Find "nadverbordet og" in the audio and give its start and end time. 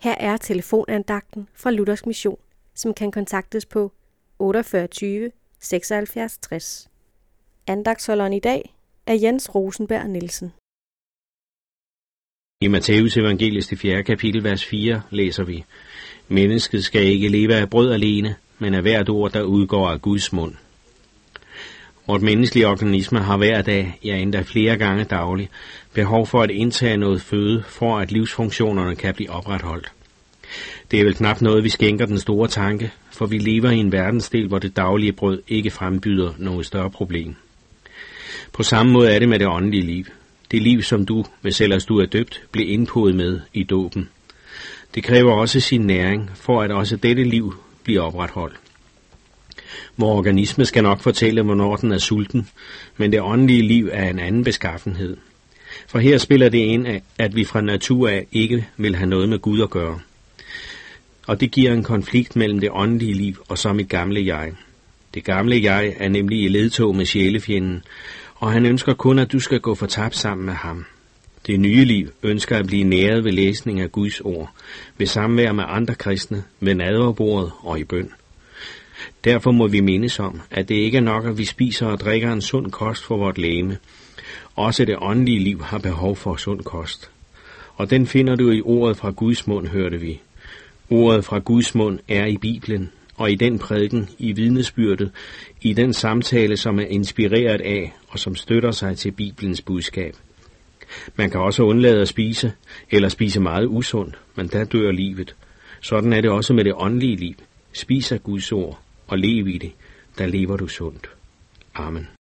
76.74-77.80